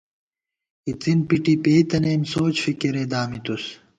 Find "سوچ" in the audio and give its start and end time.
2.31-2.55